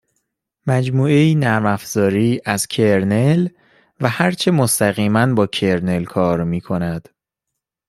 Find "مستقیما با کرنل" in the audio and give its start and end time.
4.51-6.03